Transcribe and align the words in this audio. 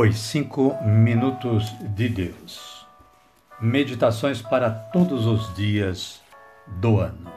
Os 0.00 0.16
Cinco 0.16 0.80
Minutos 0.84 1.74
de 1.80 2.08
Deus. 2.08 2.86
Meditações 3.60 4.40
para 4.40 4.70
todos 4.70 5.26
os 5.26 5.52
dias 5.56 6.22
do 6.68 7.00
ano. 7.00 7.32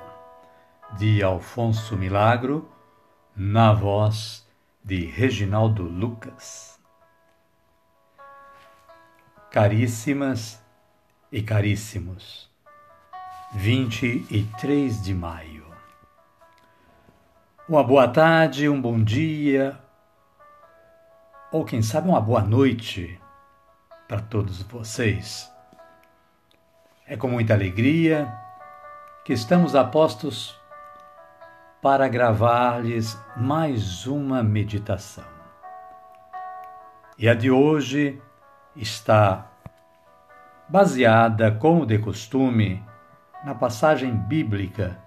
De 0.95 1.23
Alfonso 1.23 1.97
Milagro, 1.97 2.69
na 3.35 3.73
voz 3.73 4.47
de 4.85 5.07
Reginaldo 5.07 5.81
Lucas. 5.81 6.79
Caríssimas 9.49 10.63
e 11.31 11.41
caríssimos, 11.41 12.47
23 13.55 15.01
de 15.01 15.15
maio. 15.15 15.65
Uma 17.67 17.83
boa 17.83 18.07
tarde, 18.07 18.69
um 18.69 18.79
bom 18.79 19.03
dia, 19.03 19.79
ou 21.51 21.65
quem 21.65 21.81
sabe 21.81 22.07
uma 22.07 22.21
boa 22.21 22.41
noite 22.41 23.19
para 24.07 24.21
todos 24.21 24.61
vocês. 24.63 25.51
É 27.05 27.17
com 27.17 27.27
muita 27.27 27.53
alegria 27.53 28.33
que 29.25 29.33
estamos 29.33 29.75
a 29.75 29.83
postos 29.83 30.57
para 31.81 32.07
gravar-lhes 32.07 33.19
mais 33.35 34.07
uma 34.07 34.41
meditação. 34.41 35.25
E 37.17 37.27
a 37.27 37.33
de 37.33 37.51
hoje 37.51 38.21
está 38.75 39.51
baseada, 40.69 41.51
como 41.51 41.85
de 41.85 41.99
costume, 41.99 42.81
na 43.43 43.53
passagem 43.53 44.15
bíblica 44.15 44.97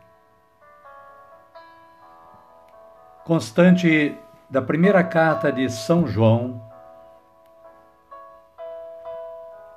constante 3.25 4.15
da 4.49 4.61
primeira 4.61 5.03
carta 5.03 5.51
de 5.51 5.69
São 5.71 6.07
João, 6.07 6.63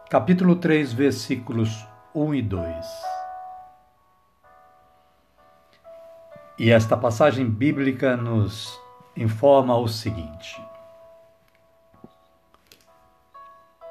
capítulo 0.09 0.55
3, 0.57 0.91
versículos 0.91 1.87
1 2.13 2.35
e 2.35 2.41
2. 2.41 2.88
E 6.59 6.71
esta 6.71 6.97
passagem 6.97 7.49
bíblica 7.49 8.17
nos 8.17 8.79
informa 9.15 9.77
o 9.77 9.88
seguinte: 9.88 10.61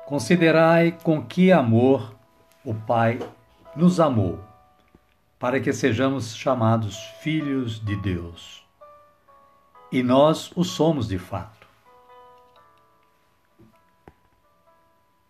Considerai 0.05 0.93
com 0.93 1.25
que 1.25 1.51
amor 1.51 2.15
o 2.65 2.75
Pai 2.75 3.19
nos 3.75 3.99
amou, 3.99 4.41
para 5.39 5.59
que 5.59 5.73
sejamos 5.73 6.37
chamados 6.37 6.99
filhos 7.21 7.81
de 7.83 7.97
Deus 7.97 8.66
e 9.91 10.03
nós 10.03 10.53
o 10.57 10.65
somos 10.65 11.09
de 11.09 11.19
fato. 11.19 11.67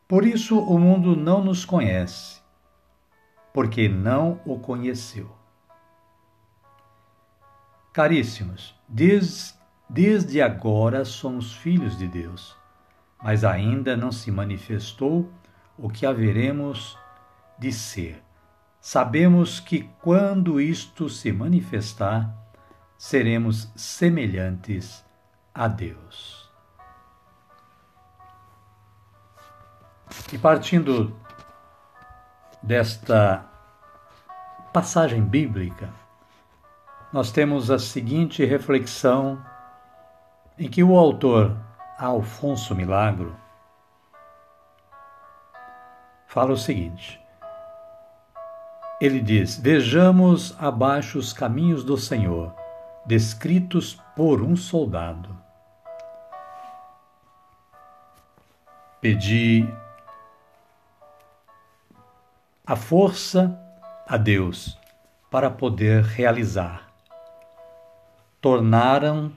Por 0.08 0.24
isso 0.24 0.58
o 0.58 0.78
mundo 0.78 1.16
não 1.16 1.42
nos 1.42 1.64
conhece, 1.64 2.40
porque 3.52 3.88
não 3.88 4.40
o 4.46 4.58
conheceu. 4.58 5.30
Caríssimos, 7.92 8.74
desde, 8.86 9.54
desde 9.88 10.40
agora 10.40 11.04
somos 11.04 11.54
filhos 11.54 11.98
de 11.98 12.06
Deus, 12.06 12.56
mas 13.22 13.42
ainda 13.42 13.96
não 13.96 14.12
se 14.12 14.30
manifestou 14.30 15.28
o 15.76 15.88
que 15.88 16.06
haveremos 16.06 16.96
de 17.58 17.72
ser. 17.72 18.22
Sabemos 18.80 19.58
que 19.58 19.90
quando 20.00 20.60
isto 20.60 21.08
se 21.08 21.32
manifestar, 21.32 22.32
seremos 22.98 23.70
semelhantes 23.76 25.04
a 25.54 25.68
Deus. 25.68 26.50
E 30.32 30.38
partindo 30.38 31.16
desta 32.62 33.44
passagem 34.72 35.22
bíblica, 35.22 35.90
nós 37.12 37.30
temos 37.30 37.70
a 37.70 37.78
seguinte 37.78 38.44
reflexão 38.44 39.44
em 40.58 40.68
que 40.68 40.82
o 40.82 40.96
autor 40.96 41.56
Alfonso 41.98 42.74
Milagro 42.74 43.36
fala 46.26 46.52
o 46.52 46.56
seguinte: 46.56 47.20
ele 49.00 49.20
diz: 49.20 49.58
Vejamos 49.58 50.54
abaixo 50.58 51.18
os 51.18 51.32
caminhos 51.32 51.84
do 51.84 51.96
Senhor 51.96 52.65
descritos 53.06 53.94
por 54.16 54.42
um 54.42 54.56
soldado. 54.56 55.38
Pedi 59.00 59.64
a 62.66 62.74
força 62.74 63.56
a 64.08 64.16
Deus 64.16 64.76
para 65.30 65.48
poder 65.48 66.02
realizar. 66.02 66.90
Tornaram-me 68.40 69.32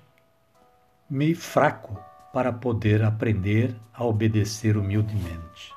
fraco 1.35 2.03
para 2.33 2.51
poder 2.51 3.03
aprender 3.03 3.75
a 3.93 4.03
obedecer 4.03 4.77
humildemente. 4.77 5.75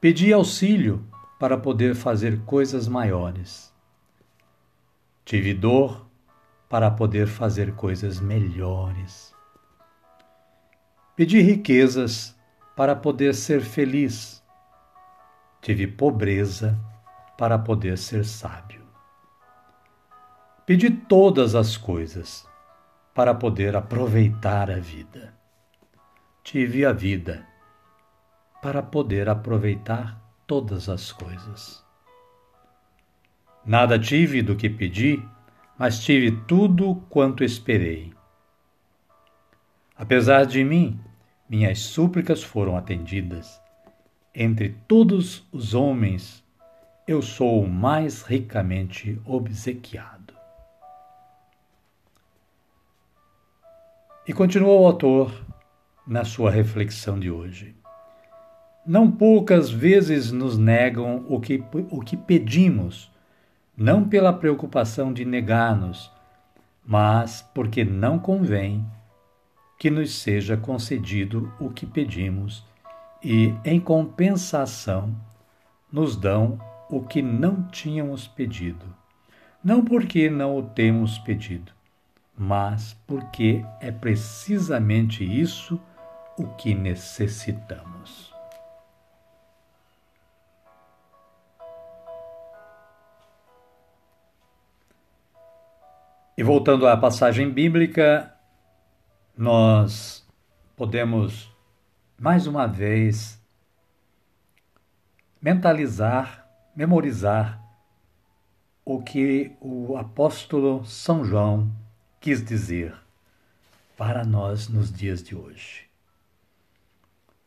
Pedi 0.00 0.32
auxílio 0.32 1.04
para 1.40 1.58
poder 1.58 1.96
fazer 1.96 2.40
coisas 2.44 2.86
maiores. 2.86 3.74
Tive 5.24 5.54
dor 5.54 6.09
para 6.70 6.88
poder 6.88 7.26
fazer 7.26 7.74
coisas 7.74 8.20
melhores. 8.20 9.34
Pedi 11.16 11.40
riquezas 11.40 12.38
para 12.76 12.94
poder 12.94 13.34
ser 13.34 13.60
feliz. 13.60 14.40
Tive 15.60 15.88
pobreza 15.88 16.78
para 17.36 17.58
poder 17.58 17.98
ser 17.98 18.24
sábio. 18.24 18.86
Pedi 20.64 20.90
todas 20.90 21.56
as 21.56 21.76
coisas 21.76 22.48
para 23.12 23.34
poder 23.34 23.74
aproveitar 23.74 24.70
a 24.70 24.78
vida. 24.78 25.34
Tive 26.44 26.86
a 26.86 26.92
vida 26.92 27.44
para 28.62 28.80
poder 28.80 29.28
aproveitar 29.28 30.22
todas 30.46 30.88
as 30.88 31.10
coisas. 31.10 31.84
Nada 33.66 33.98
tive 33.98 34.40
do 34.40 34.54
que 34.54 34.70
pedi 34.70 35.20
mas 35.80 35.98
tive 35.98 36.30
tudo 36.46 36.96
quanto 37.08 37.42
esperei. 37.42 38.12
Apesar 39.96 40.44
de 40.44 40.62
mim, 40.62 41.00
minhas 41.48 41.78
súplicas 41.78 42.42
foram 42.42 42.76
atendidas. 42.76 43.58
Entre 44.34 44.76
todos 44.86 45.48
os 45.50 45.72
homens, 45.72 46.44
eu 47.08 47.22
sou 47.22 47.62
o 47.62 47.66
mais 47.66 48.20
ricamente 48.20 49.18
obsequiado. 49.24 50.34
E 54.28 54.34
continuou 54.34 54.82
o 54.82 54.86
autor 54.86 55.32
na 56.06 56.26
sua 56.26 56.50
reflexão 56.50 57.18
de 57.18 57.30
hoje. 57.30 57.74
Não 58.84 59.10
poucas 59.10 59.70
vezes 59.70 60.30
nos 60.30 60.58
negam 60.58 61.24
o 61.26 61.40
que, 61.40 61.64
o 61.90 62.02
que 62.02 62.18
pedimos 62.18 63.10
não 63.80 64.06
pela 64.06 64.30
preocupação 64.30 65.10
de 65.10 65.24
negar-nos, 65.24 66.12
mas 66.84 67.40
porque 67.54 67.82
não 67.82 68.18
convém 68.18 68.84
que 69.78 69.88
nos 69.88 70.16
seja 70.16 70.54
concedido 70.54 71.50
o 71.58 71.70
que 71.70 71.86
pedimos 71.86 72.62
e, 73.24 73.54
em 73.64 73.80
compensação, 73.80 75.16
nos 75.90 76.14
dão 76.14 76.60
o 76.90 77.00
que 77.00 77.22
não 77.22 77.62
tínhamos 77.68 78.28
pedido. 78.28 78.84
Não 79.64 79.82
porque 79.82 80.28
não 80.28 80.58
o 80.58 80.62
temos 80.62 81.18
pedido, 81.18 81.72
mas 82.36 82.94
porque 83.06 83.64
é 83.80 83.90
precisamente 83.90 85.24
isso 85.24 85.80
o 86.36 86.46
que 86.48 86.74
necessitamos. 86.74 88.30
E 96.40 96.42
voltando 96.42 96.88
à 96.88 96.96
passagem 96.96 97.50
bíblica, 97.50 98.34
nós 99.36 100.26
podemos 100.74 101.54
mais 102.18 102.46
uma 102.46 102.66
vez 102.66 103.38
mentalizar, 105.38 106.48
memorizar 106.74 107.62
o 108.86 109.02
que 109.02 109.54
o 109.60 109.98
apóstolo 109.98 110.82
São 110.82 111.22
João 111.26 111.70
quis 112.18 112.42
dizer 112.42 112.94
para 113.94 114.24
nós 114.24 114.66
nos 114.66 114.90
dias 114.90 115.22
de 115.22 115.36
hoje. 115.36 115.90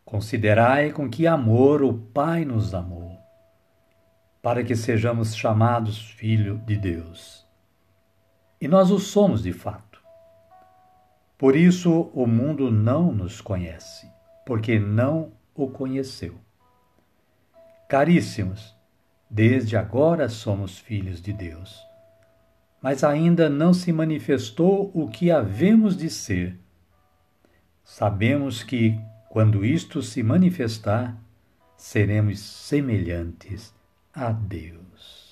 Considerai 0.05 0.91
com 0.91 1.09
que 1.09 1.25
amor 1.25 1.81
o 1.81 1.95
Pai 1.95 2.45
nos 2.45 2.75
amou, 2.75 3.19
para 4.39 4.63
que 4.63 4.75
sejamos 4.75 5.35
chamados 5.35 5.97
filho 6.11 6.59
de 6.59 6.77
Deus. 6.77 7.42
E 8.63 8.67
nós 8.69 8.91
o 8.91 8.97
somos 8.97 9.43
de 9.43 9.51
fato. 9.51 10.01
Por 11.37 11.53
isso 11.53 12.09
o 12.13 12.25
mundo 12.25 12.71
não 12.71 13.11
nos 13.11 13.41
conhece, 13.41 14.09
porque 14.45 14.79
não 14.79 15.33
o 15.53 15.67
conheceu. 15.67 16.35
Caríssimos, 17.89 18.73
desde 19.29 19.75
agora 19.75 20.29
somos 20.29 20.79
filhos 20.79 21.21
de 21.21 21.33
Deus, 21.33 21.77
mas 22.81 23.03
ainda 23.03 23.49
não 23.49 23.73
se 23.73 23.91
manifestou 23.91 24.89
o 24.93 25.09
que 25.09 25.29
havemos 25.29 25.97
de 25.97 26.09
ser. 26.09 26.57
Sabemos 27.83 28.63
que, 28.63 28.97
quando 29.27 29.65
isto 29.65 30.01
se 30.01 30.23
manifestar, 30.23 31.21
seremos 31.75 32.39
semelhantes 32.39 33.75
a 34.13 34.31
Deus. 34.31 35.22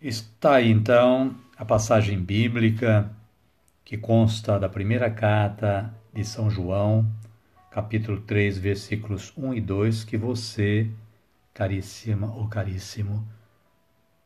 Está 0.00 0.56
aí 0.56 0.70
então 0.70 1.34
a 1.56 1.64
passagem 1.64 2.20
bíblica 2.22 3.10
que 3.82 3.96
consta 3.96 4.60
da 4.60 4.68
primeira 4.68 5.10
carta 5.10 5.90
de 6.12 6.22
São 6.22 6.50
João, 6.50 7.10
capítulo 7.70 8.20
3, 8.20 8.58
versículos 8.58 9.32
1 9.34 9.54
e 9.54 9.60
2, 9.62 10.04
que 10.04 10.18
você, 10.18 10.90
caríssima 11.54 12.30
ou 12.34 12.46
caríssimo, 12.46 13.26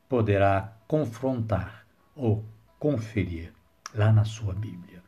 poderá 0.09 0.77
confrontar 0.89 1.87
ou 2.17 2.45
conferir 2.77 3.53
lá 3.95 4.13
na 4.13 4.25
sua 4.25 4.53
Bíblia. 4.53 5.01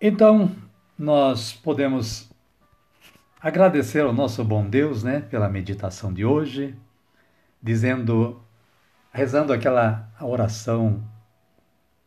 Então, 0.00 0.50
nós 0.98 1.52
podemos 1.52 2.30
agradecer 3.38 4.00
ao 4.00 4.14
nosso 4.14 4.42
bom 4.42 4.66
Deus, 4.66 5.02
né, 5.02 5.20
pela 5.20 5.46
meditação 5.46 6.10
de 6.10 6.24
hoje, 6.24 6.74
dizendo, 7.66 8.40
rezando 9.10 9.52
aquela 9.52 10.08
oração 10.20 11.02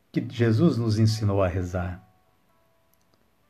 que 0.10 0.26
Jesus 0.30 0.78
nos 0.78 0.98
ensinou 0.98 1.44
a 1.44 1.50
rezar. 1.50 2.02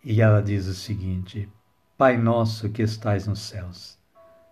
E 0.03 0.19
ela 0.19 0.41
diz 0.41 0.65
o 0.65 0.73
seguinte: 0.73 1.47
Pai 1.95 2.17
nosso 2.17 2.67
que 2.69 2.81
estais 2.81 3.27
nos 3.27 3.41
céus, 3.41 3.95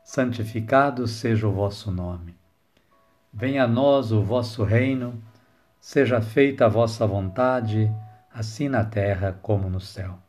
santificado 0.03 1.07
seja 1.07 1.47
o 1.47 1.51
vosso 1.51 1.91
nome. 1.91 2.37
Venha 3.33 3.63
a 3.63 3.67
nós 3.67 4.11
o 4.11 4.21
vosso 4.21 4.63
reino, 4.63 5.19
seja 5.79 6.21
feita 6.21 6.65
a 6.65 6.69
vossa 6.69 7.07
vontade, 7.07 7.91
assim 8.31 8.69
na 8.69 8.85
terra 8.85 9.35
como 9.41 9.67
no 9.67 9.81
céu. 9.81 10.19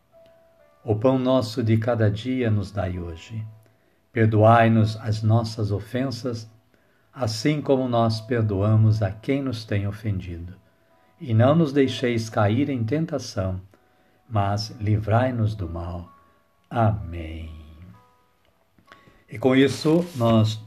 O 0.83 0.97
pão 0.97 1.19
nosso 1.19 1.63
de 1.63 1.77
cada 1.77 2.11
dia 2.11 2.51
nos 2.51 2.73
dai 2.73 2.99
hoje. 2.99 3.47
Perdoai-nos 4.15 4.97
as 4.97 5.23
nossas 5.23 5.71
ofensas, 5.71 6.51
assim 7.13 7.61
como 7.61 7.89
nós 7.89 8.21
perdoamos 8.21 9.03
a 9.03 9.11
quem 9.11 9.43
nos 9.43 9.65
tem 9.65 9.87
ofendido. 9.87 10.55
E 11.21 11.35
não 11.35 11.55
nos 11.55 11.73
deixeis 11.73 12.31
cair 12.31 12.71
em 12.71 12.85
tentação, 12.85 13.61
mas 14.29 14.71
livrai-nos 14.81 15.55
do 15.55 15.69
mal. 15.69 16.09
Amém. 16.71 17.51
E 19.29 19.39
com 19.39 19.55
isso, 19.55 20.07
nós 20.17 20.61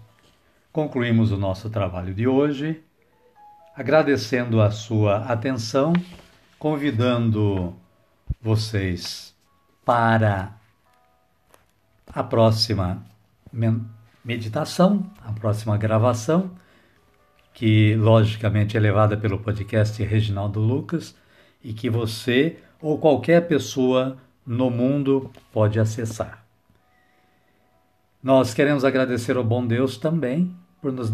concluímos 0.72 1.32
o 1.32 1.38
nosso 1.38 1.70
trabalho 1.70 2.14
de 2.14 2.28
hoje, 2.28 2.84
agradecendo 3.76 4.62
a 4.62 4.72
sua 4.72 5.26
atenção, 5.26 5.94
convidando 6.60 7.76
vocês 8.42 9.36
para 9.86 10.54
a 12.08 12.24
próxima 12.24 13.04
meditação, 14.24 15.10
a 15.24 15.32
próxima 15.32 15.78
gravação, 15.78 16.52
que 17.54 17.96
logicamente 17.96 18.78
é 18.78 18.80
levada 18.80 19.18
pelo 19.18 19.40
podcast 19.40 20.02
Reginaldo 20.04 20.60
Lucas 20.60 21.16
e 21.64 21.74
que 21.74 21.90
você 21.90 22.58
ou 22.82 22.98
qualquer 22.98 23.48
pessoa 23.48 24.18
no 24.46 24.70
mundo 24.70 25.30
pode 25.52 25.80
acessar. 25.80 26.44
Nós 28.24 28.54
queremos 28.54 28.86
agradecer 28.86 29.36
ao 29.36 29.44
bom 29.44 29.66
Deus 29.66 29.98
também 29.98 30.56
por 30.82 30.92
nos 30.92 31.12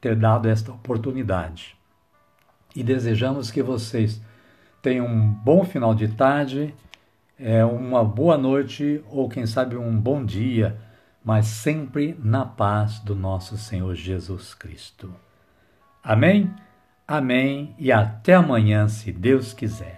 ter 0.00 0.14
dado 0.14 0.48
esta 0.48 0.70
oportunidade 0.70 1.76
e 2.74 2.82
desejamos 2.82 3.50
que 3.50 3.62
vocês 3.62 4.20
tenham 4.80 5.06
um 5.06 5.28
bom 5.28 5.64
final 5.64 5.94
de 5.94 6.08
tarde 6.08 6.74
é, 7.38 7.64
uma 7.64 8.04
boa 8.04 8.36
noite 8.36 9.02
ou, 9.10 9.28
quem 9.28 9.46
sabe, 9.46 9.76
um 9.76 9.96
bom 9.96 10.24
dia, 10.24 10.76
mas 11.28 11.44
sempre 11.44 12.16
na 12.24 12.42
paz 12.46 13.00
do 13.00 13.14
nosso 13.14 13.58
Senhor 13.58 13.94
Jesus 13.94 14.54
Cristo. 14.54 15.14
Amém? 16.02 16.50
Amém 17.06 17.74
e 17.78 17.92
até 17.92 18.32
amanhã, 18.32 18.88
se 18.88 19.12
Deus 19.12 19.52
quiser. 19.52 19.97